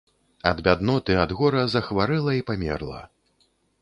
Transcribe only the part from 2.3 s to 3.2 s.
і памерла.